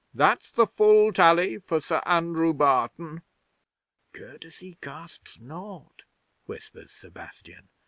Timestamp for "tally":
1.13-1.59